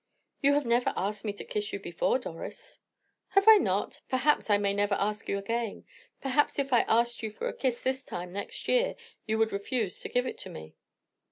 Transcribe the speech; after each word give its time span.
"You 0.41 0.55
have 0.55 0.65
never 0.65 0.95
asked 0.97 1.23
me 1.23 1.31
to 1.33 1.43
kiss 1.45 1.71
you 1.71 1.79
before, 1.79 2.17
Doris." 2.17 2.79
"Have 3.35 3.47
I 3.47 3.57
not? 3.59 4.01
Perhaps 4.09 4.49
I 4.49 4.57
never 4.57 4.93
may 4.95 4.99
ask 4.99 5.29
you 5.29 5.37
again. 5.37 5.85
Perhaps 6.21 6.57
if 6.57 6.73
I 6.73 6.81
asked 6.87 7.21
you 7.21 7.29
for 7.29 7.47
a 7.47 7.53
kiss 7.55 7.81
this 7.81 8.03
time 8.03 8.33
next 8.33 8.67
year, 8.67 8.95
you 9.27 9.37
would 9.37 9.51
refuse 9.51 9.99
to 9.99 10.09
give 10.09 10.25
it 10.25 10.39
to 10.39 10.49
me." 10.49 10.73